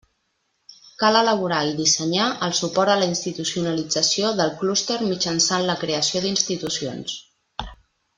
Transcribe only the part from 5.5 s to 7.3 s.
la creació d'institucions.